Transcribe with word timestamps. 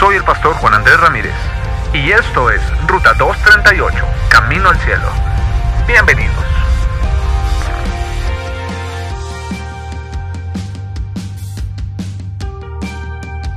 Soy 0.00 0.16
el 0.16 0.24
pastor 0.24 0.54
Juan 0.54 0.72
Andrés 0.72 0.98
Ramírez 0.98 1.34
y 1.92 2.10
esto 2.10 2.50
es 2.50 2.62
Ruta 2.88 3.12
238, 3.18 4.02
Camino 4.30 4.70
al 4.70 4.78
Cielo. 4.78 5.10
Bienvenidos. 5.86 6.34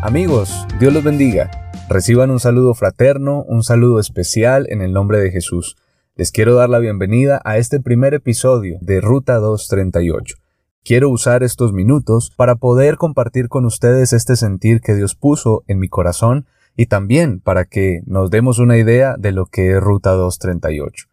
Amigos, 0.01 0.67
Dios 0.81 0.91
los 0.91 1.01
bendiga. 1.01 1.49
Reciban 1.87 2.29
un 2.29 2.41
saludo 2.41 2.73
fraterno, 2.73 3.43
un 3.47 3.63
saludo 3.63 4.01
especial 4.01 4.67
en 4.69 4.81
el 4.81 4.91
nombre 4.91 5.19
de 5.19 5.31
Jesús. 5.31 5.77
Les 6.17 6.33
quiero 6.33 6.55
dar 6.55 6.69
la 6.69 6.79
bienvenida 6.79 7.41
a 7.45 7.55
este 7.57 7.79
primer 7.79 8.13
episodio 8.13 8.79
de 8.81 8.99
Ruta 8.99 9.35
238. 9.35 10.42
Quiero 10.85 11.09
usar 11.09 11.43
estos 11.43 11.71
minutos 11.71 12.33
para 12.35 12.55
poder 12.55 12.97
compartir 12.97 13.47
con 13.47 13.63
ustedes 13.63 14.11
este 14.11 14.35
sentir 14.35 14.81
que 14.81 14.95
Dios 14.95 15.15
puso 15.15 15.63
en 15.67 15.79
mi 15.79 15.87
corazón 15.87 16.45
y 16.75 16.87
también 16.87 17.39
para 17.39 17.63
que 17.63 18.01
nos 18.05 18.29
demos 18.29 18.59
una 18.59 18.77
idea 18.77 19.15
de 19.17 19.31
lo 19.31 19.45
que 19.45 19.71
es 19.71 19.81
Ruta 19.81 20.11
238. 20.11 21.07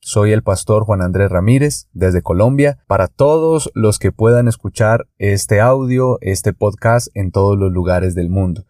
Soy 0.00 0.32
el 0.32 0.42
pastor 0.42 0.84
Juan 0.84 1.00
Andrés 1.00 1.30
Ramírez 1.30 1.88
desde 1.94 2.20
Colombia 2.20 2.84
para 2.86 3.08
todos 3.08 3.70
los 3.72 3.98
que 3.98 4.12
puedan 4.12 4.46
escuchar 4.46 5.06
este 5.16 5.62
audio, 5.62 6.18
este 6.20 6.52
podcast 6.52 7.08
en 7.14 7.30
todos 7.30 7.58
los 7.58 7.72
lugares 7.72 8.14
del 8.14 8.28
mundo. 8.28 8.66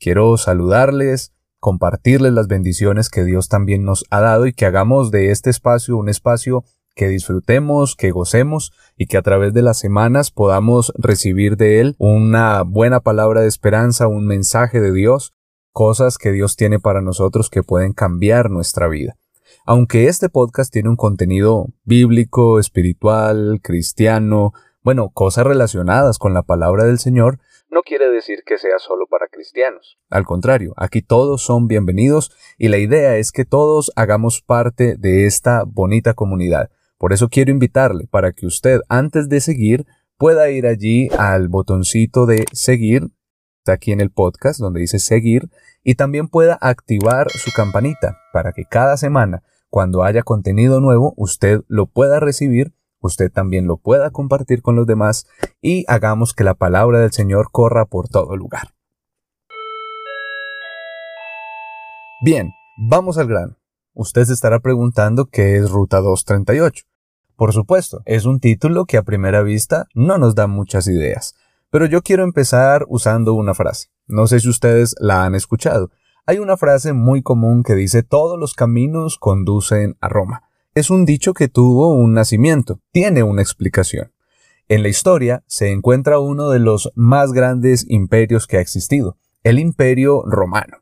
Quiero 0.00 0.38
saludarles, 0.38 1.34
compartirles 1.60 2.32
las 2.32 2.46
bendiciones 2.46 3.10
que 3.10 3.24
Dios 3.24 3.50
también 3.50 3.84
nos 3.84 4.06
ha 4.08 4.20
dado 4.20 4.46
y 4.46 4.54
que 4.54 4.64
hagamos 4.64 5.10
de 5.10 5.32
este 5.32 5.50
espacio 5.50 5.98
un 5.98 6.08
espacio 6.08 6.64
que 6.98 7.06
disfrutemos, 7.06 7.94
que 7.94 8.10
gocemos 8.10 8.72
y 8.96 9.06
que 9.06 9.18
a 9.18 9.22
través 9.22 9.54
de 9.54 9.62
las 9.62 9.78
semanas 9.78 10.32
podamos 10.32 10.92
recibir 10.96 11.56
de 11.56 11.80
Él 11.80 11.94
una 11.98 12.62
buena 12.62 12.98
palabra 12.98 13.40
de 13.40 13.46
esperanza, 13.46 14.08
un 14.08 14.26
mensaje 14.26 14.80
de 14.80 14.92
Dios, 14.92 15.32
cosas 15.72 16.18
que 16.18 16.32
Dios 16.32 16.56
tiene 16.56 16.80
para 16.80 17.00
nosotros 17.00 17.50
que 17.50 17.62
pueden 17.62 17.92
cambiar 17.92 18.50
nuestra 18.50 18.88
vida. 18.88 19.16
Aunque 19.64 20.08
este 20.08 20.28
podcast 20.28 20.72
tiene 20.72 20.88
un 20.88 20.96
contenido 20.96 21.68
bíblico, 21.84 22.58
espiritual, 22.58 23.60
cristiano, 23.62 24.52
bueno, 24.82 25.10
cosas 25.10 25.46
relacionadas 25.46 26.18
con 26.18 26.34
la 26.34 26.42
palabra 26.42 26.84
del 26.84 26.98
Señor, 26.98 27.38
no 27.70 27.82
quiere 27.82 28.10
decir 28.10 28.42
que 28.44 28.58
sea 28.58 28.80
solo 28.80 29.06
para 29.06 29.28
cristianos. 29.28 29.98
Al 30.10 30.24
contrario, 30.24 30.72
aquí 30.76 31.00
todos 31.00 31.42
son 31.42 31.68
bienvenidos 31.68 32.32
y 32.56 32.68
la 32.68 32.78
idea 32.78 33.18
es 33.18 33.30
que 33.30 33.44
todos 33.44 33.92
hagamos 33.94 34.42
parte 34.42 34.96
de 34.96 35.26
esta 35.26 35.62
bonita 35.64 36.14
comunidad. 36.14 36.70
Por 36.98 37.12
eso 37.12 37.28
quiero 37.28 37.52
invitarle 37.52 38.08
para 38.08 38.32
que 38.32 38.44
usted 38.44 38.80
antes 38.88 39.28
de 39.28 39.40
seguir 39.40 39.86
pueda 40.16 40.50
ir 40.50 40.66
allí 40.66 41.08
al 41.16 41.48
botoncito 41.48 42.26
de 42.26 42.44
seguir, 42.52 43.12
está 43.58 43.74
aquí 43.74 43.92
en 43.92 44.00
el 44.00 44.10
podcast 44.10 44.58
donde 44.58 44.80
dice 44.80 44.98
seguir, 44.98 45.48
y 45.84 45.94
también 45.94 46.26
pueda 46.26 46.58
activar 46.60 47.30
su 47.30 47.52
campanita 47.52 48.18
para 48.32 48.52
que 48.52 48.64
cada 48.64 48.96
semana, 48.96 49.44
cuando 49.70 50.02
haya 50.02 50.24
contenido 50.24 50.80
nuevo, 50.80 51.14
usted 51.16 51.60
lo 51.68 51.86
pueda 51.86 52.18
recibir, 52.18 52.74
usted 52.98 53.30
también 53.30 53.68
lo 53.68 53.76
pueda 53.76 54.10
compartir 54.10 54.60
con 54.60 54.74
los 54.74 54.86
demás 54.86 55.28
y 55.62 55.84
hagamos 55.86 56.34
que 56.34 56.42
la 56.42 56.54
palabra 56.54 56.98
del 56.98 57.12
Señor 57.12 57.50
corra 57.52 57.86
por 57.86 58.08
todo 58.08 58.36
lugar. 58.36 58.74
Bien, 62.24 62.50
vamos 62.76 63.18
al 63.18 63.28
grano. 63.28 63.56
Usted 63.94 64.24
se 64.24 64.32
estará 64.32 64.58
preguntando 64.58 65.26
qué 65.26 65.56
es 65.56 65.70
Ruta 65.70 65.98
238. 66.00 66.87
Por 67.38 67.52
supuesto, 67.52 68.02
es 68.04 68.24
un 68.24 68.40
título 68.40 68.84
que 68.84 68.96
a 68.96 69.04
primera 69.04 69.42
vista 69.42 69.86
no 69.94 70.18
nos 70.18 70.34
da 70.34 70.48
muchas 70.48 70.88
ideas, 70.88 71.36
pero 71.70 71.86
yo 71.86 72.02
quiero 72.02 72.24
empezar 72.24 72.84
usando 72.88 73.32
una 73.32 73.54
frase. 73.54 73.90
No 74.08 74.26
sé 74.26 74.40
si 74.40 74.48
ustedes 74.48 74.96
la 74.98 75.24
han 75.24 75.36
escuchado. 75.36 75.92
Hay 76.26 76.40
una 76.40 76.56
frase 76.56 76.94
muy 76.94 77.22
común 77.22 77.62
que 77.62 77.76
dice 77.76 78.02
todos 78.02 78.36
los 78.40 78.54
caminos 78.54 79.18
conducen 79.18 79.96
a 80.00 80.08
Roma. 80.08 80.50
Es 80.74 80.90
un 80.90 81.04
dicho 81.04 81.32
que 81.32 81.46
tuvo 81.46 81.94
un 81.94 82.12
nacimiento, 82.12 82.80
tiene 82.90 83.22
una 83.22 83.40
explicación. 83.40 84.10
En 84.66 84.82
la 84.82 84.88
historia 84.88 85.44
se 85.46 85.70
encuentra 85.70 86.18
uno 86.18 86.50
de 86.50 86.58
los 86.58 86.90
más 86.96 87.30
grandes 87.32 87.86
imperios 87.88 88.48
que 88.48 88.56
ha 88.56 88.60
existido, 88.60 89.16
el 89.44 89.60
imperio 89.60 90.24
romano. 90.26 90.78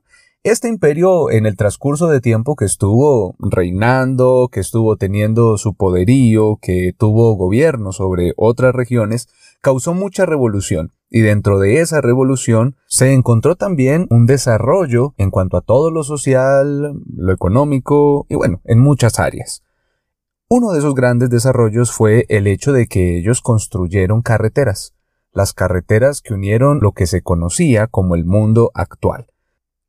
Este 0.47 0.69
imperio, 0.69 1.29
en 1.33 1.45
el 1.45 1.57
transcurso 1.57 2.07
de 2.07 2.21
tiempo 2.21 2.55
que 2.55 2.67
estuvo 2.67 3.35
reinando, 3.41 4.49
que 4.53 4.61
estuvo 4.61 4.97
teniendo 4.97 5.59
su 5.59 5.75
poderío, 5.75 6.61
que 6.63 6.95
tuvo 6.97 7.35
gobierno 7.35 7.91
sobre 7.91 8.33
otras 8.37 8.73
regiones, 8.73 9.27
causó 9.61 9.93
mucha 9.93 10.25
revolución. 10.25 10.93
Y 11.11 11.23
dentro 11.23 11.59
de 11.59 11.81
esa 11.81 12.01
revolución 12.01 12.77
se 12.87 13.13
encontró 13.13 13.57
también 13.57 14.07
un 14.09 14.27
desarrollo 14.27 15.15
en 15.19 15.33
cuanto 15.33 15.57
a 15.57 15.63
todo 15.63 15.91
lo 15.91 16.05
social, 16.05 16.95
lo 17.13 17.33
económico 17.33 18.25
y 18.29 18.37
bueno, 18.37 18.61
en 18.67 18.79
muchas 18.79 19.19
áreas. 19.19 19.65
Uno 20.49 20.71
de 20.71 20.79
esos 20.79 20.95
grandes 20.95 21.29
desarrollos 21.29 21.91
fue 21.91 22.25
el 22.29 22.47
hecho 22.47 22.73
de 22.73 22.87
que 22.87 23.19
ellos 23.19 23.41
construyeron 23.41 24.23
carreteras, 24.23 24.95
las 25.33 25.53
carreteras 25.53 26.23
que 26.23 26.35
unieron 26.35 26.79
lo 26.79 26.93
que 26.93 27.09
se 27.09 27.23
conocía 27.23 27.89
como 27.89 28.15
el 28.15 28.25
mundo 28.25 28.71
actual 28.75 29.27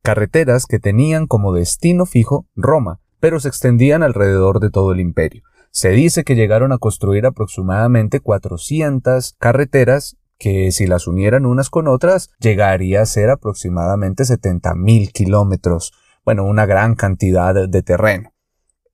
carreteras 0.02 0.66
que 0.66 0.78
tenían 0.78 1.26
como 1.26 1.52
destino 1.52 2.06
fijo 2.06 2.46
Roma, 2.56 3.00
pero 3.20 3.40
se 3.40 3.48
extendían 3.48 4.02
alrededor 4.02 4.60
de 4.60 4.70
todo 4.70 4.92
el 4.92 5.00
imperio. 5.00 5.42
Se 5.70 5.90
dice 5.90 6.24
que 6.24 6.34
llegaron 6.34 6.72
a 6.72 6.78
construir 6.78 7.26
aproximadamente 7.26 8.20
400 8.20 9.36
carreteras 9.38 10.16
que 10.38 10.72
si 10.72 10.86
las 10.86 11.06
unieran 11.06 11.46
unas 11.46 11.68
con 11.68 11.88
otras 11.88 12.30
llegaría 12.38 13.02
a 13.02 13.06
ser 13.06 13.30
aproximadamente 13.30 14.22
70.000 14.22 15.12
kilómetros, 15.12 15.92
bueno, 16.24 16.44
una 16.44 16.64
gran 16.64 16.94
cantidad 16.94 17.68
de 17.68 17.82
terreno. 17.82 18.30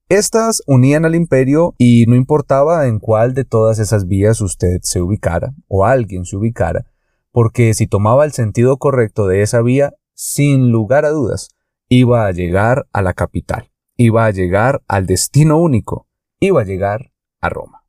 Estas 0.09 0.61
unían 0.67 1.05
al 1.05 1.15
imperio 1.15 1.73
y 1.77 2.05
no 2.07 2.15
importaba 2.15 2.87
en 2.87 2.99
cuál 2.99 3.33
de 3.33 3.43
todas 3.43 3.79
esas 3.79 4.07
vías 4.07 4.39
usted 4.39 4.79
se 4.83 5.01
ubicara 5.01 5.53
o 5.67 5.85
alguien 5.85 6.25
se 6.25 6.37
ubicara, 6.37 6.85
porque 7.31 7.73
si 7.73 7.87
tomaba 7.87 8.25
el 8.25 8.31
sentido 8.31 8.77
correcto 8.77 9.27
de 9.27 9.41
esa 9.41 9.61
vía, 9.61 9.93
sin 10.15 10.71
lugar 10.71 11.05
a 11.05 11.09
dudas, 11.09 11.55
iba 11.87 12.25
a 12.25 12.31
llegar 12.31 12.87
a 12.91 13.01
la 13.03 13.13
capital, 13.13 13.71
iba 13.97 14.25
a 14.25 14.31
llegar 14.31 14.81
al 14.87 15.05
destino 15.05 15.57
único, 15.57 16.07
iba 16.39 16.61
a 16.61 16.65
llegar 16.65 17.11
a 17.41 17.49
Roma. 17.49 17.83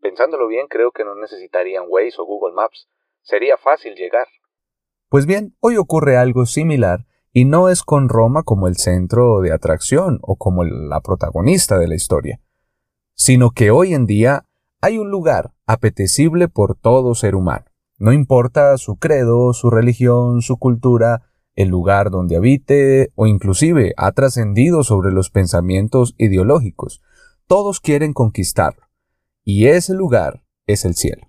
Pensándolo 0.00 0.48
bien, 0.48 0.66
creo 0.68 0.92
que 0.92 1.04
no 1.04 1.14
necesitarían 1.14 1.84
Waze 1.88 2.14
o 2.18 2.24
Google 2.24 2.54
Maps. 2.54 2.88
Sería 3.22 3.56
fácil 3.56 3.94
llegar. 3.94 4.26
Pues 5.08 5.26
bien, 5.26 5.54
hoy 5.60 5.76
ocurre 5.76 6.16
algo 6.16 6.46
similar 6.46 7.06
y 7.32 7.44
no 7.44 7.68
es 7.68 7.82
con 7.82 8.08
Roma 8.08 8.42
como 8.42 8.68
el 8.68 8.76
centro 8.76 9.40
de 9.40 9.52
atracción 9.52 10.18
o 10.22 10.36
como 10.36 10.64
la 10.64 11.00
protagonista 11.00 11.78
de 11.78 11.88
la 11.88 11.94
historia, 11.94 12.40
sino 13.14 13.50
que 13.50 13.70
hoy 13.70 13.94
en 13.94 14.06
día 14.06 14.46
hay 14.80 14.98
un 14.98 15.10
lugar 15.10 15.52
apetecible 15.66 16.48
por 16.48 16.76
todo 16.76 17.14
ser 17.14 17.34
humano. 17.34 17.66
No 17.98 18.12
importa 18.12 18.76
su 18.78 18.96
credo, 18.96 19.52
su 19.52 19.70
religión, 19.70 20.42
su 20.42 20.58
cultura, 20.58 21.31
el 21.54 21.68
lugar 21.68 22.10
donde 22.10 22.36
habite 22.36 23.12
o 23.14 23.26
inclusive 23.26 23.92
ha 23.96 24.12
trascendido 24.12 24.84
sobre 24.84 25.12
los 25.12 25.30
pensamientos 25.30 26.14
ideológicos. 26.18 27.02
Todos 27.46 27.80
quieren 27.80 28.12
conquistarlo. 28.12 28.88
Y 29.44 29.66
ese 29.66 29.94
lugar 29.94 30.44
es 30.66 30.84
el 30.84 30.94
cielo. 30.94 31.28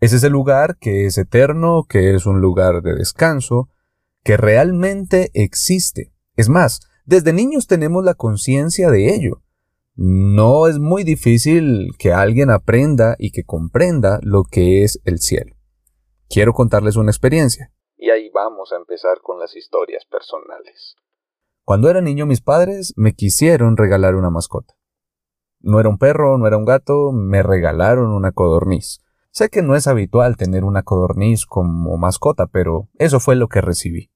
Es 0.00 0.12
ese 0.12 0.30
lugar 0.30 0.78
que 0.78 1.06
es 1.06 1.16
eterno, 1.16 1.84
que 1.88 2.14
es 2.14 2.26
un 2.26 2.40
lugar 2.40 2.82
de 2.82 2.94
descanso, 2.94 3.68
que 4.24 4.36
realmente 4.36 5.30
existe. 5.34 6.12
Es 6.34 6.48
más, 6.48 6.80
desde 7.04 7.32
niños 7.32 7.66
tenemos 7.66 8.04
la 8.04 8.14
conciencia 8.14 8.90
de 8.90 9.14
ello 9.14 9.41
no 9.94 10.66
es 10.68 10.78
muy 10.78 11.04
difícil 11.04 11.90
que 11.98 12.12
alguien 12.12 12.50
aprenda 12.50 13.14
y 13.18 13.30
que 13.30 13.44
comprenda 13.44 14.18
lo 14.22 14.44
que 14.44 14.84
es 14.84 15.00
el 15.04 15.18
cielo. 15.18 15.54
Quiero 16.28 16.54
contarles 16.54 16.96
una 16.96 17.10
experiencia. 17.10 17.72
Y 17.96 18.10
ahí 18.10 18.30
vamos 18.30 18.72
a 18.72 18.76
empezar 18.76 19.20
con 19.22 19.38
las 19.38 19.54
historias 19.54 20.04
personales. 20.06 20.96
Cuando 21.64 21.90
era 21.90 22.00
niño 22.00 22.26
mis 22.26 22.40
padres 22.40 22.94
me 22.96 23.14
quisieron 23.14 23.76
regalar 23.76 24.14
una 24.14 24.30
mascota. 24.30 24.74
No 25.60 25.78
era 25.78 25.88
un 25.88 25.98
perro, 25.98 26.38
no 26.38 26.46
era 26.46 26.56
un 26.56 26.64
gato, 26.64 27.12
me 27.12 27.42
regalaron 27.42 28.10
una 28.12 28.32
codorniz. 28.32 29.00
Sé 29.30 29.48
que 29.48 29.62
no 29.62 29.76
es 29.76 29.86
habitual 29.86 30.36
tener 30.36 30.64
una 30.64 30.82
codorniz 30.82 31.46
como 31.46 31.96
mascota, 31.96 32.46
pero 32.46 32.88
eso 32.94 33.20
fue 33.20 33.36
lo 33.36 33.48
que 33.48 33.60
recibí. 33.60 34.10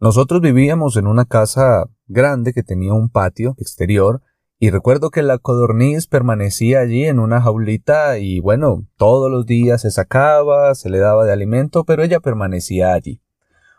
Nosotros 0.00 0.40
vivíamos 0.40 0.96
en 0.96 1.06
una 1.06 1.24
casa 1.24 1.84
grande 2.06 2.52
que 2.52 2.62
tenía 2.62 2.92
un 2.92 3.10
patio 3.10 3.54
exterior 3.58 4.22
y 4.64 4.70
recuerdo 4.70 5.10
que 5.10 5.20
la 5.20 5.36
codorniz 5.36 6.06
permanecía 6.06 6.80
allí 6.80 7.04
en 7.04 7.18
una 7.18 7.42
jaulita 7.42 8.16
y 8.16 8.40
bueno, 8.40 8.86
todos 8.96 9.30
los 9.30 9.44
días 9.44 9.82
se 9.82 9.90
sacaba, 9.90 10.74
se 10.74 10.88
le 10.88 11.00
daba 11.00 11.26
de 11.26 11.34
alimento, 11.34 11.84
pero 11.84 12.02
ella 12.02 12.18
permanecía 12.20 12.94
allí. 12.94 13.20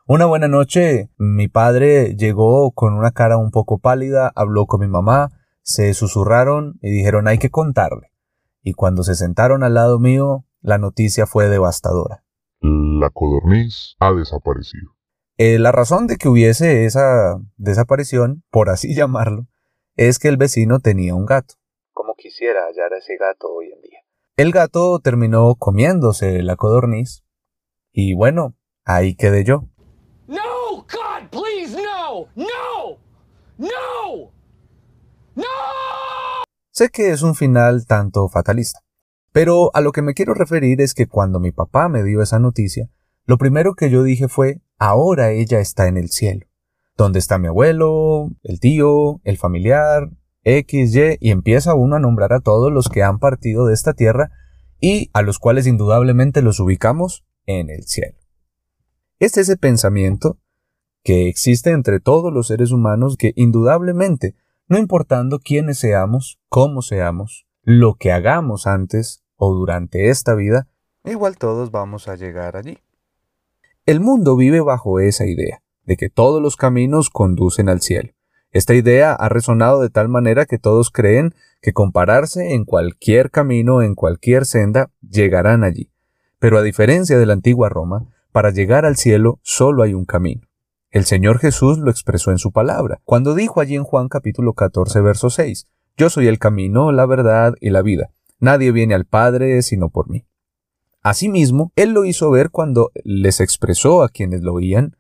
Una 0.06 0.28
buena 0.28 0.48
noche, 0.48 1.10
mi 1.18 1.48
padre 1.48 2.16
llegó 2.16 2.70
con 2.70 2.94
una 2.94 3.10
cara 3.10 3.38
un 3.38 3.50
poco 3.50 3.80
pálida, 3.80 4.32
habló 4.36 4.68
con 4.68 4.82
mi 4.82 4.88
mamá, 4.88 5.32
se 5.64 5.92
susurraron 5.96 6.78
y 6.84 6.92
dijeron 6.92 7.28
hay 7.28 7.40
que 7.40 7.50
contarle. 7.50 8.12
Y 8.62 8.74
cuando 8.74 9.02
se 9.02 9.16
sentaron 9.16 9.64
al 9.64 9.74
lado 9.74 9.98
mío, 9.98 10.46
la 10.62 10.78
noticia 10.78 11.26
fue 11.26 11.50
devastadora. 11.50 12.24
La 12.62 13.10
codorniz 13.10 13.96
ha 14.00 14.14
desaparecido. 14.14 14.92
Eh, 15.38 15.58
la 15.58 15.72
razón 15.72 16.06
de 16.06 16.18
que 16.18 16.30
hubiese 16.30 16.86
esa 16.86 17.42
desaparición, 17.58 18.44
por 18.52 18.70
así 18.70 18.94
llamarlo, 18.94 19.48
es 19.96 20.20
que 20.20 20.28
el 20.28 20.38
vecino 20.38 20.80
tenía 20.80 21.16
un 21.16 21.26
gato. 21.26 21.56
Como 21.94 22.16
quisiera 22.16 22.66
hallar 22.66 22.94
a 22.94 22.98
ese 22.98 23.18
gato 23.18 23.48
hoy 23.54 23.72
en 23.72 23.82
día. 23.82 24.00
El 24.38 24.52
gato 24.52 25.00
terminó 25.00 25.56
comiéndose 25.56 26.44
la 26.44 26.58
codorniz. 26.58 27.24
Y 27.94 28.14
bueno, 28.14 28.56
ahí 28.84 29.16
quedé 29.16 29.46
yo. 29.46 29.70
No, 30.28 30.42
God, 30.76 31.30
please, 31.32 31.82
no, 31.82 32.28
no, 32.36 32.98
no, 33.58 34.32
no. 35.36 35.44
Sé 36.72 36.90
que 36.90 37.12
es 37.12 37.22
un 37.22 37.36
final 37.36 37.86
tanto 37.88 38.28
fatalista, 38.28 38.82
pero 39.32 39.72
a 39.74 39.80
lo 39.80 39.94
que 39.94 40.02
me 40.02 40.14
quiero 40.14 40.34
referir 40.34 40.82
es 40.82 40.94
que 40.94 41.08
cuando 41.08 41.40
mi 41.40 41.52
papá 41.54 41.88
me 41.88 42.04
dio 42.04 42.22
esa 42.22 42.40
noticia, 42.40 42.90
lo 43.26 43.38
primero 43.38 43.76
que 43.76 43.90
yo 43.90 44.04
dije 44.04 44.28
fue, 44.28 44.60
ahora 44.78 45.32
ella 45.32 45.62
está 45.62 45.88
en 45.88 45.96
el 45.96 46.10
cielo. 46.10 46.46
¿Dónde 46.98 47.20
está 47.20 47.38
mi 47.38 47.48
abuelo, 47.48 48.30
el 48.44 48.60
tío, 48.60 49.20
el 49.24 49.38
familiar, 49.38 50.10
X, 50.44 50.96
Y? 50.96 51.18
Y 51.20 51.32
empieza 51.32 51.74
uno 51.74 51.98
a 51.98 52.00
nombrar 52.00 52.32
a 52.32 52.40
todos 52.40 52.72
los 52.72 52.88
que 52.88 53.04
han 53.04 53.20
partido 53.20 53.66
de 53.66 53.74
esta 53.74 53.94
tierra 53.94 54.32
y 54.80 55.10
a 55.14 55.22
los 55.22 55.40
cuales 55.40 55.68
indudablemente 55.68 56.42
los 56.42 56.60
ubicamos 56.60 57.26
en 57.46 57.70
el 57.70 57.84
cielo. 57.84 58.18
Es 59.20 59.38
ese 59.38 59.58
pensamiento 59.58 60.38
que 61.04 61.28
existe 61.28 61.72
entre 61.72 62.00
todos 62.00 62.34
los 62.34 62.48
seres 62.48 62.72
humanos 62.72 63.18
que 63.18 63.34
indudablemente, 63.36 64.36
no 64.68 64.78
importando 64.78 65.40
quiénes 65.40 65.78
seamos, 65.78 66.40
cómo 66.50 66.82
seamos, 66.82 67.46
lo 67.62 67.96
que 67.96 68.12
hagamos 68.12 68.68
antes 68.68 69.24
o 69.36 69.54
durante 69.54 70.10
esta 70.10 70.34
vida, 70.34 70.68
igual 71.04 71.38
todos 71.38 71.72
vamos 71.72 72.08
a 72.08 72.16
llegar 72.16 72.58
allí. 72.58 72.80
El 73.86 74.00
mundo 74.00 74.36
vive 74.36 74.62
bajo 74.62 75.00
esa 75.00 75.26
idea, 75.26 75.62
de 75.86 75.98
que 75.98 76.10
todos 76.10 76.42
los 76.42 76.56
caminos 76.56 77.10
conducen 77.10 77.70
al 77.70 77.82
cielo. 77.82 78.12
Esta 78.52 78.74
idea 78.74 79.14
ha 79.14 79.28
resonado 79.30 79.82
de 79.82 79.90
tal 79.90 80.08
manera 80.08 80.46
que 80.46 80.58
todos 80.58 80.90
creen 80.90 81.34
que 81.62 81.74
compararse 81.74 82.54
en 82.54 82.64
cualquier 82.64 83.30
camino, 83.30 83.82
en 83.82 83.96
cualquier 83.96 84.46
senda, 84.46 84.92
llegarán 85.02 85.64
allí. 85.64 85.90
Pero 86.40 86.58
a 86.58 86.62
diferencia 86.62 87.18
de 87.18 87.26
la 87.26 87.34
antigua 87.34 87.70
Roma, 87.70 88.08
para 88.32 88.52
llegar 88.52 88.86
al 88.86 88.98
cielo 88.98 89.40
solo 89.44 89.84
hay 89.84 89.94
un 89.94 90.06
camino. 90.06 90.48
El 90.92 91.06
Señor 91.06 91.40
Jesús 91.40 91.78
lo 91.78 91.92
expresó 91.92 92.32
en 92.32 92.38
su 92.38 92.52
palabra, 92.52 93.02
cuando 93.04 93.36
dijo 93.36 93.60
allí 93.60 93.76
en 93.76 93.84
Juan 93.84 94.08
capítulo 94.08 94.54
14 94.54 95.02
verso 95.02 95.30
6, 95.30 95.68
Yo 95.98 96.10
soy 96.10 96.28
el 96.28 96.40
camino, 96.40 96.94
la 96.94 97.06
verdad 97.06 97.56
y 97.60 97.70
la 97.72 97.82
vida. 97.82 98.12
Nadie 98.40 98.72
viene 98.72 98.94
al 98.96 99.06
Padre 99.06 99.62
sino 99.62 99.90
por 99.90 100.10
mí. 100.10 100.26
Asimismo, 101.02 101.72
él 101.76 101.92
lo 101.92 102.06
hizo 102.06 102.32
ver 102.32 102.50
cuando 102.50 102.92
les 103.04 103.40
expresó 103.42 104.04
a 104.04 104.10
quienes 104.10 104.42
lo 104.42 104.54
oían, 104.54 104.96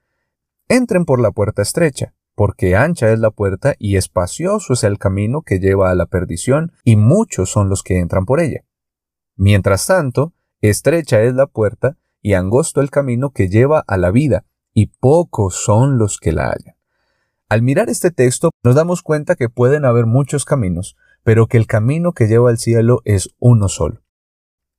entren 0.67 1.05
por 1.05 1.19
la 1.19 1.31
puerta 1.31 1.61
estrecha, 1.61 2.13
porque 2.35 2.75
ancha 2.75 3.11
es 3.11 3.19
la 3.19 3.31
puerta 3.31 3.75
y 3.79 3.95
espacioso 3.97 4.73
es 4.73 4.83
el 4.83 4.97
camino 4.97 5.41
que 5.41 5.59
lleva 5.59 5.89
a 5.89 5.95
la 5.95 6.05
perdición, 6.05 6.73
y 6.83 6.95
muchos 6.95 7.49
son 7.49 7.69
los 7.69 7.83
que 7.83 7.99
entran 7.99 8.25
por 8.25 8.39
ella. 8.39 8.65
Mientras 9.35 9.87
tanto, 9.87 10.33
estrecha 10.61 11.21
es 11.21 11.33
la 11.33 11.47
puerta 11.47 11.97
y 12.21 12.33
angosto 12.33 12.81
el 12.81 12.89
camino 12.89 13.31
que 13.31 13.49
lleva 13.49 13.83
a 13.87 13.97
la 13.97 14.11
vida, 14.11 14.45
y 14.73 14.87
pocos 14.87 15.55
son 15.55 15.97
los 15.97 16.17
que 16.19 16.31
la 16.31 16.49
hallan. 16.49 16.75
Al 17.47 17.61
mirar 17.61 17.89
este 17.89 18.11
texto 18.11 18.49
nos 18.63 18.75
damos 18.75 19.03
cuenta 19.03 19.35
que 19.35 19.49
pueden 19.49 19.85
haber 19.85 20.07
muchos 20.07 20.45
caminos, 20.45 20.97
pero 21.23 21.47
que 21.47 21.57
el 21.57 21.67
camino 21.67 22.13
que 22.13 22.27
lleva 22.27 22.49
al 22.49 22.57
cielo 22.57 23.01
es 23.05 23.29
uno 23.39 23.69
solo. 23.69 24.01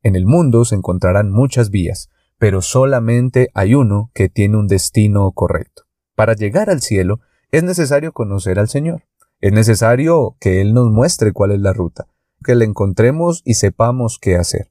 En 0.02 0.16
el 0.16 0.26
mundo 0.26 0.64
se 0.64 0.74
encontrarán 0.74 1.30
muchas 1.30 1.70
vías, 1.70 2.10
pero 2.38 2.62
solamente 2.62 3.50
hay 3.54 3.74
uno 3.74 4.10
que 4.14 4.28
tiene 4.28 4.56
un 4.56 4.66
destino 4.66 5.30
correcto. 5.32 5.82
Para 6.14 6.34
llegar 6.34 6.70
al 6.70 6.82
cielo 6.82 7.20
es 7.50 7.62
necesario 7.62 8.12
conocer 8.12 8.58
al 8.58 8.68
Señor. 8.68 9.04
Es 9.40 9.52
necesario 9.52 10.36
que 10.40 10.60
Él 10.60 10.74
nos 10.74 10.90
muestre 10.90 11.32
cuál 11.32 11.52
es 11.52 11.60
la 11.60 11.72
ruta, 11.72 12.06
que 12.42 12.54
le 12.54 12.64
encontremos 12.64 13.42
y 13.44 13.54
sepamos 13.54 14.18
qué 14.20 14.36
hacer. 14.36 14.70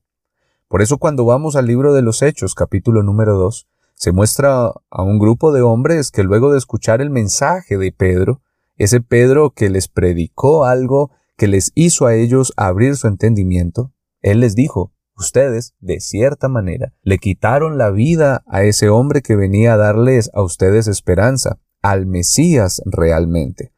Por 0.68 0.82
eso 0.82 0.98
cuando 0.98 1.26
vamos 1.26 1.56
al 1.56 1.68
libro 1.68 1.94
de 1.94 2.02
los 2.02 2.22
Hechos, 2.22 2.56
capítulo 2.56 3.04
número 3.04 3.38
2, 3.38 3.68
se 3.94 4.12
muestra 4.12 4.72
a 4.90 5.04
un 5.04 5.20
grupo 5.20 5.52
de 5.52 5.62
hombres 5.62 6.12
que 6.12 6.24
luego 6.24 6.52
de 6.52 6.58
escuchar 6.58 7.02
el 7.02 7.10
mensaje 7.10 7.78
de 7.78 7.92
Pedro, 7.92 8.42
ese 8.76 9.00
Pedro 9.02 9.52
que 9.52 9.70
les 9.70 9.88
predicó 9.88 10.66
algo 10.66 11.12
que 11.38 11.48
les 11.48 11.72
hizo 11.76 12.08
a 12.08 12.16
ellos 12.16 12.52
abrir 12.58 12.98
su 12.98 13.08
entendimiento, 13.08 13.94
Él 14.22 14.40
les 14.42 14.56
dijo, 14.56 14.92
Ustedes, 15.18 15.74
de 15.80 16.02
cierta 16.02 16.50
manera, 16.50 16.94
le 17.02 17.20
quitaron 17.20 17.78
la 17.78 17.90
vida 17.90 18.44
a 18.48 18.64
ese 18.64 18.90
hombre 18.90 19.22
que 19.22 19.36
venía 19.36 19.74
a 19.74 19.78
darles 19.78 20.30
a 20.34 20.42
ustedes 20.42 20.88
esperanza, 20.88 21.60
al 21.82 22.06
Mesías 22.06 22.82
realmente. 22.86 23.72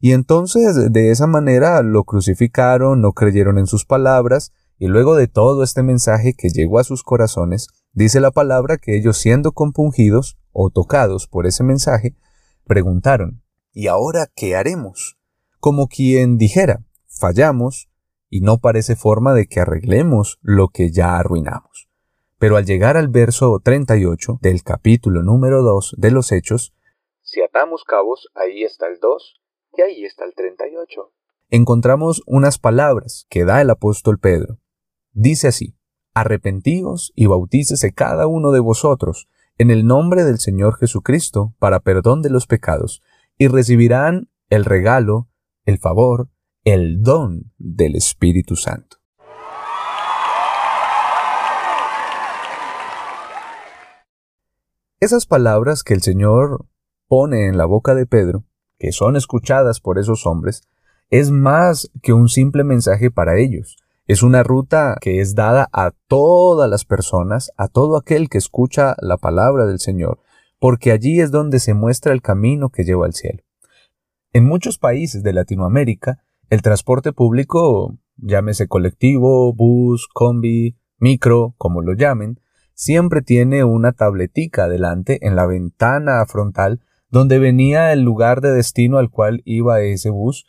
Y 0.00 0.12
entonces 0.12 0.92
de 0.92 1.10
esa 1.10 1.26
manera 1.26 1.82
lo 1.82 2.04
crucificaron, 2.04 3.00
no 3.00 3.12
creyeron 3.12 3.58
en 3.58 3.66
sus 3.66 3.84
palabras, 3.84 4.52
y 4.78 4.86
luego 4.86 5.16
de 5.16 5.28
todo 5.28 5.64
este 5.64 5.82
mensaje 5.82 6.34
que 6.34 6.50
llegó 6.50 6.78
a 6.78 6.84
sus 6.84 7.02
corazones, 7.02 7.68
dice 7.92 8.20
la 8.20 8.30
palabra 8.30 8.76
que 8.76 8.96
ellos 8.96 9.18
siendo 9.18 9.52
compungidos 9.52 10.38
o 10.52 10.70
tocados 10.70 11.26
por 11.26 11.46
ese 11.46 11.64
mensaje, 11.64 12.16
preguntaron, 12.66 13.42
¿y 13.72 13.86
ahora 13.88 14.30
qué 14.34 14.56
haremos? 14.56 15.16
Como 15.58 15.88
quien 15.88 16.38
dijera, 16.38 16.84
fallamos, 17.08 17.88
y 18.34 18.40
no 18.40 18.58
parece 18.58 18.96
forma 18.96 19.32
de 19.32 19.46
que 19.46 19.60
arreglemos 19.60 20.40
lo 20.42 20.66
que 20.66 20.90
ya 20.90 21.18
arruinamos. 21.18 21.88
Pero 22.36 22.56
al 22.56 22.66
llegar 22.66 22.96
al 22.96 23.06
verso 23.06 23.60
38 23.62 24.40
del 24.42 24.64
capítulo 24.64 25.22
número 25.22 25.62
2 25.62 25.94
de 25.98 26.10
los 26.10 26.32
Hechos, 26.32 26.74
si 27.22 27.40
atamos 27.42 27.84
cabos, 27.84 28.26
ahí 28.34 28.64
está 28.64 28.88
el 28.88 28.98
2 28.98 29.40
y 29.74 29.82
ahí 29.82 30.04
está 30.04 30.24
el 30.24 30.34
38. 30.34 31.12
Encontramos 31.50 32.24
unas 32.26 32.58
palabras 32.58 33.28
que 33.30 33.44
da 33.44 33.60
el 33.60 33.70
apóstol 33.70 34.18
Pedro. 34.18 34.58
Dice 35.12 35.46
así, 35.46 35.76
Arrepentíos 36.12 37.12
y 37.14 37.26
bautícese 37.26 37.92
cada 37.92 38.26
uno 38.26 38.50
de 38.50 38.58
vosotros 38.58 39.28
en 39.58 39.70
el 39.70 39.86
nombre 39.86 40.24
del 40.24 40.40
Señor 40.40 40.76
Jesucristo 40.76 41.54
para 41.60 41.78
perdón 41.78 42.20
de 42.20 42.30
los 42.30 42.48
pecados, 42.48 43.00
y 43.38 43.46
recibirán 43.46 44.28
el 44.50 44.64
regalo, 44.64 45.28
el 45.66 45.78
favor, 45.78 46.30
el 46.64 47.02
don 47.02 47.52
del 47.58 47.94
Espíritu 47.94 48.56
Santo. 48.56 48.96
Esas 54.98 55.26
palabras 55.26 55.82
que 55.82 55.92
el 55.92 56.00
Señor 56.00 56.64
pone 57.06 57.48
en 57.48 57.58
la 57.58 57.66
boca 57.66 57.94
de 57.94 58.06
Pedro, 58.06 58.44
que 58.78 58.92
son 58.92 59.16
escuchadas 59.16 59.80
por 59.80 59.98
esos 59.98 60.26
hombres, 60.26 60.66
es 61.10 61.30
más 61.30 61.90
que 62.02 62.14
un 62.14 62.30
simple 62.30 62.64
mensaje 62.64 63.10
para 63.10 63.36
ellos. 63.36 63.76
Es 64.06 64.22
una 64.22 64.42
ruta 64.42 64.96
que 65.02 65.20
es 65.20 65.34
dada 65.34 65.68
a 65.70 65.90
todas 66.08 66.70
las 66.70 66.86
personas, 66.86 67.52
a 67.58 67.68
todo 67.68 67.98
aquel 67.98 68.30
que 68.30 68.38
escucha 68.38 68.96
la 69.00 69.18
palabra 69.18 69.66
del 69.66 69.80
Señor, 69.80 70.20
porque 70.58 70.92
allí 70.92 71.20
es 71.20 71.30
donde 71.30 71.58
se 71.58 71.74
muestra 71.74 72.14
el 72.14 72.22
camino 72.22 72.70
que 72.70 72.84
lleva 72.84 73.04
al 73.04 73.12
cielo. 73.12 73.42
En 74.32 74.46
muchos 74.46 74.78
países 74.78 75.22
de 75.22 75.34
Latinoamérica, 75.34 76.23
el 76.50 76.62
transporte 76.62 77.12
público, 77.12 77.98
llámese 78.16 78.68
colectivo, 78.68 79.52
bus, 79.54 80.08
combi, 80.12 80.76
micro, 80.98 81.54
como 81.58 81.82
lo 81.82 81.94
llamen, 81.94 82.40
siempre 82.74 83.22
tiene 83.22 83.64
una 83.64 83.92
tabletica 83.92 84.64
adelante 84.64 85.26
en 85.26 85.36
la 85.36 85.46
ventana 85.46 86.24
frontal 86.26 86.80
donde 87.14 87.38
venía 87.38 87.92
el 87.92 88.00
lugar 88.00 88.40
de 88.40 88.50
destino 88.50 88.98
al 88.98 89.08
cual 89.08 89.40
iba 89.44 89.80
ese 89.82 90.10
bus, 90.10 90.46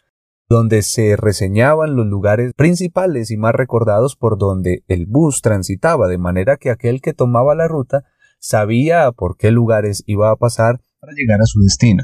donde 0.49 0.81
se 0.81 1.15
reseñaban 1.15 1.95
los 1.95 2.07
lugares 2.07 2.53
principales 2.55 3.29
y 3.29 3.37
más 3.37 3.53
recordados 3.53 4.15
por 4.15 4.37
donde 4.37 4.83
el 4.87 5.05
bus 5.05 5.41
transitaba, 5.41 6.07
de 6.07 6.17
manera 6.17 6.57
que 6.57 6.71
aquel 6.71 7.01
que 7.01 7.13
tomaba 7.13 7.53
la 7.53 7.67
ruta 7.67 8.03
sabía 8.39 9.11
por 9.11 9.37
qué 9.37 9.51
lugares 9.51 10.03
iba 10.07 10.31
a 10.31 10.35
pasar 10.35 10.81
para 10.99 11.13
llegar 11.13 11.39
a 11.41 11.45
su 11.45 11.61
destino. 11.61 12.03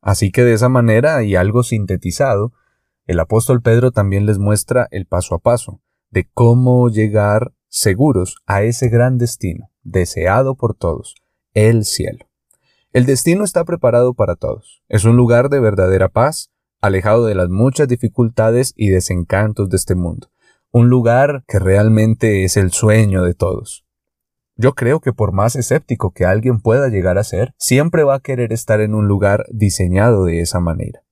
Así 0.00 0.30
que 0.30 0.42
de 0.42 0.54
esa 0.54 0.68
manera 0.68 1.22
y 1.22 1.36
algo 1.36 1.62
sintetizado, 1.62 2.52
el 3.06 3.20
apóstol 3.20 3.62
Pedro 3.62 3.92
también 3.92 4.26
les 4.26 4.38
muestra 4.38 4.88
el 4.90 5.06
paso 5.06 5.34
a 5.34 5.38
paso 5.38 5.80
de 6.10 6.28
cómo 6.32 6.88
llegar 6.88 7.52
seguros 7.68 8.36
a 8.46 8.62
ese 8.62 8.88
gran 8.88 9.18
destino, 9.18 9.70
deseado 9.82 10.54
por 10.54 10.74
todos, 10.74 11.14
el 11.54 11.84
cielo. 11.84 12.26
El 12.92 13.06
destino 13.06 13.44
está 13.44 13.64
preparado 13.64 14.14
para 14.14 14.36
todos. 14.36 14.82
Es 14.88 15.04
un 15.04 15.16
lugar 15.16 15.50
de 15.50 15.60
verdadera 15.60 16.08
paz, 16.08 16.50
alejado 16.80 17.26
de 17.26 17.34
las 17.34 17.48
muchas 17.48 17.88
dificultades 17.88 18.72
y 18.76 18.88
desencantos 18.88 19.68
de 19.68 19.76
este 19.76 19.94
mundo. 19.94 20.30
Un 20.70 20.88
lugar 20.88 21.44
que 21.46 21.58
realmente 21.58 22.44
es 22.44 22.56
el 22.56 22.72
sueño 22.72 23.22
de 23.22 23.34
todos. 23.34 23.84
Yo 24.56 24.74
creo 24.74 25.00
que 25.00 25.12
por 25.12 25.32
más 25.32 25.54
escéptico 25.54 26.12
que 26.12 26.24
alguien 26.24 26.60
pueda 26.60 26.88
llegar 26.88 27.18
a 27.18 27.24
ser, 27.24 27.54
siempre 27.58 28.04
va 28.04 28.14
a 28.14 28.20
querer 28.20 28.52
estar 28.52 28.80
en 28.80 28.94
un 28.94 29.06
lugar 29.06 29.44
diseñado 29.50 30.24
de 30.24 30.40
esa 30.40 30.60
manera. 30.60 31.05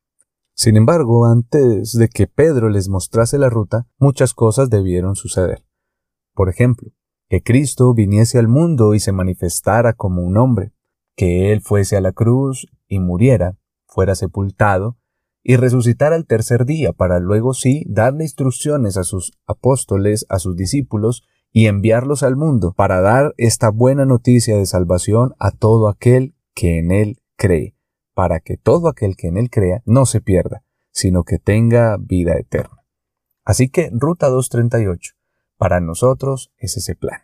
Sin 0.54 0.76
embargo, 0.76 1.26
antes 1.26 1.92
de 1.92 2.08
que 2.08 2.26
Pedro 2.28 2.68
les 2.68 2.88
mostrase 2.88 3.38
la 3.38 3.50
ruta, 3.50 3.86
muchas 3.98 4.34
cosas 4.34 4.70
debieron 4.70 5.16
suceder. 5.16 5.64
Por 6.32 6.48
ejemplo, 6.48 6.90
que 7.28 7.42
Cristo 7.42 7.92
viniese 7.92 8.38
al 8.38 8.48
mundo 8.48 8.94
y 8.94 9.00
se 9.00 9.12
manifestara 9.12 9.94
como 9.94 10.22
un 10.22 10.36
hombre, 10.36 10.72
que 11.16 11.52
Él 11.52 11.60
fuese 11.60 11.96
a 11.96 12.00
la 12.00 12.12
cruz 12.12 12.66
y 12.88 13.00
muriera, 13.00 13.56
fuera 13.86 14.14
sepultado, 14.14 14.96
y 15.42 15.56
resucitara 15.56 16.16
al 16.16 16.26
tercer 16.26 16.64
día 16.64 16.92
para 16.92 17.18
luego 17.18 17.52
sí 17.52 17.84
darle 17.88 18.24
instrucciones 18.24 18.96
a 18.96 19.04
sus 19.04 19.32
apóstoles, 19.46 20.24
a 20.28 20.38
sus 20.38 20.56
discípulos, 20.56 21.24
y 21.52 21.66
enviarlos 21.66 22.22
al 22.22 22.36
mundo 22.36 22.72
para 22.76 23.00
dar 23.00 23.34
esta 23.36 23.70
buena 23.70 24.04
noticia 24.04 24.56
de 24.56 24.66
salvación 24.66 25.34
a 25.38 25.50
todo 25.52 25.88
aquel 25.88 26.34
que 26.54 26.78
en 26.78 26.90
Él 26.90 27.20
cree, 27.36 27.76
para 28.14 28.40
que 28.40 28.56
todo 28.56 28.88
aquel 28.88 29.16
que 29.16 29.28
en 29.28 29.36
Él 29.36 29.50
crea 29.50 29.82
no 29.84 30.06
se 30.06 30.20
pierda, 30.20 30.62
sino 30.90 31.24
que 31.24 31.38
tenga 31.38 31.96
vida 31.98 32.36
eterna. 32.38 32.84
Así 33.44 33.68
que 33.68 33.90
Ruta 33.92 34.28
238, 34.28 35.14
para 35.58 35.80
nosotros 35.80 36.52
es 36.56 36.76
ese 36.76 36.94
plan. 36.94 37.20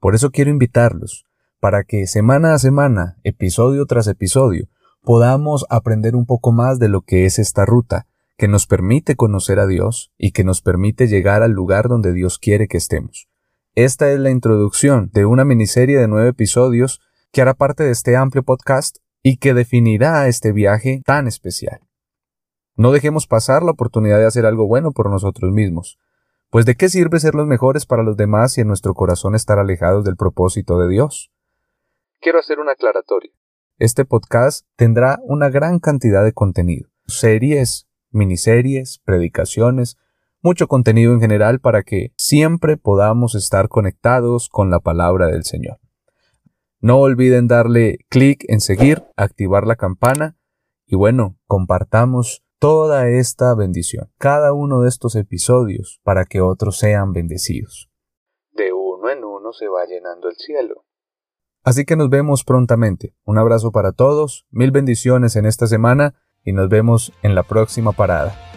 Por 0.00 0.14
eso 0.14 0.30
quiero 0.30 0.50
invitarlos, 0.50 1.26
para 1.60 1.84
que 1.84 2.06
semana 2.08 2.54
a 2.54 2.58
semana, 2.58 3.18
episodio 3.22 3.86
tras 3.86 4.08
episodio, 4.08 4.68
podamos 5.02 5.64
aprender 5.68 6.16
un 6.16 6.26
poco 6.26 6.50
más 6.50 6.78
de 6.78 6.88
lo 6.88 7.02
que 7.02 7.24
es 7.26 7.38
esta 7.38 7.64
ruta, 7.64 8.06
que 8.36 8.48
nos 8.48 8.66
permite 8.66 9.14
conocer 9.14 9.60
a 9.60 9.66
Dios 9.66 10.12
y 10.18 10.32
que 10.32 10.42
nos 10.42 10.62
permite 10.62 11.06
llegar 11.06 11.42
al 11.42 11.52
lugar 11.52 11.88
donde 11.88 12.12
Dios 12.12 12.38
quiere 12.38 12.66
que 12.66 12.78
estemos. 12.78 13.28
Esta 13.74 14.10
es 14.10 14.18
la 14.18 14.30
introducción 14.30 15.10
de 15.12 15.24
una 15.24 15.44
miniserie 15.44 15.98
de 15.98 16.08
nueve 16.08 16.30
episodios 16.30 17.00
que 17.30 17.40
hará 17.40 17.54
parte 17.54 17.84
de 17.84 17.90
este 17.90 18.16
amplio 18.16 18.42
podcast 18.42 18.98
y 19.22 19.36
que 19.36 19.54
definirá 19.54 20.26
este 20.28 20.52
viaje 20.52 21.02
tan 21.04 21.26
especial. 21.26 21.80
No 22.76 22.90
dejemos 22.90 23.26
pasar 23.26 23.62
la 23.62 23.72
oportunidad 23.72 24.18
de 24.18 24.26
hacer 24.26 24.46
algo 24.46 24.66
bueno 24.66 24.92
por 24.92 25.10
nosotros 25.10 25.52
mismos, 25.52 25.98
pues 26.50 26.66
de 26.66 26.74
qué 26.74 26.88
sirve 26.88 27.20
ser 27.20 27.34
los 27.34 27.46
mejores 27.46 27.86
para 27.86 28.02
los 28.02 28.16
demás 28.16 28.58
y 28.58 28.62
en 28.62 28.68
nuestro 28.68 28.94
corazón 28.94 29.34
estar 29.34 29.58
alejados 29.58 30.04
del 30.04 30.16
propósito 30.16 30.78
de 30.78 30.88
Dios. 30.88 31.30
Quiero 32.20 32.38
hacer 32.38 32.58
una 32.58 32.72
aclaratoria. 32.72 33.32
Este 33.78 34.04
podcast 34.04 34.66
tendrá 34.76 35.18
una 35.22 35.50
gran 35.50 35.78
cantidad 35.80 36.24
de 36.24 36.32
contenido, 36.32 36.88
series, 37.06 37.88
miniseries, 38.10 39.00
predicaciones, 39.04 39.96
mucho 40.40 40.66
contenido 40.66 41.12
en 41.12 41.20
general 41.20 41.60
para 41.60 41.82
que 41.82 42.12
siempre 42.16 42.76
podamos 42.76 43.34
estar 43.34 43.68
conectados 43.68 44.48
con 44.48 44.70
la 44.70 44.80
palabra 44.80 45.28
del 45.28 45.44
Señor. 45.44 45.78
No 46.82 46.98
olviden 46.98 47.46
darle 47.46 47.98
clic 48.08 48.44
en 48.48 48.60
seguir, 48.60 49.04
activar 49.16 49.68
la 49.68 49.76
campana 49.76 50.36
y 50.84 50.96
bueno, 50.96 51.38
compartamos 51.46 52.42
toda 52.58 53.08
esta 53.08 53.54
bendición, 53.54 54.10
cada 54.18 54.52
uno 54.52 54.82
de 54.82 54.88
estos 54.88 55.14
episodios 55.14 56.00
para 56.02 56.24
que 56.24 56.40
otros 56.40 56.78
sean 56.78 57.12
bendecidos. 57.12 57.88
De 58.50 58.72
uno 58.72 59.10
en 59.10 59.22
uno 59.22 59.52
se 59.52 59.68
va 59.68 59.86
llenando 59.86 60.28
el 60.28 60.34
cielo. 60.34 60.84
Así 61.62 61.84
que 61.84 61.94
nos 61.94 62.10
vemos 62.10 62.42
prontamente. 62.42 63.14
Un 63.24 63.38
abrazo 63.38 63.70
para 63.70 63.92
todos, 63.92 64.44
mil 64.50 64.72
bendiciones 64.72 65.36
en 65.36 65.46
esta 65.46 65.68
semana 65.68 66.16
y 66.42 66.52
nos 66.52 66.68
vemos 66.68 67.12
en 67.22 67.36
la 67.36 67.44
próxima 67.44 67.92
parada. 67.92 68.51